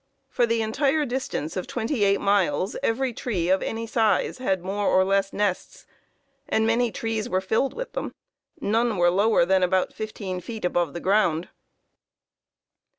For 0.29 0.47
the 0.47 0.63
entire 0.63 1.05
distance 1.05 1.55
of 1.55 1.67
28 1.67 2.19
miles 2.19 2.75
every 2.81 3.13
tree 3.13 3.49
of 3.49 3.61
any 3.61 3.85
size 3.85 4.39
had 4.39 4.63
more 4.63 4.87
or 4.87 5.03
less 5.05 5.31
nests, 5.31 5.85
and 6.49 6.65
many 6.65 6.91
trees 6.91 7.29
were 7.29 7.39
filled 7.39 7.75
with 7.75 7.93
them. 7.93 8.15
None 8.59 8.97
were 8.97 9.11
lower 9.11 9.45
than 9.45 9.61
about 9.61 9.93
15 9.93 10.41
feet 10.41 10.65
above 10.65 10.93
the 10.95 10.99
ground. 11.01 11.49